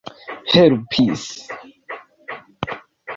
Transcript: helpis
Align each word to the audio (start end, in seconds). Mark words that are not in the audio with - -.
helpis 0.55 1.23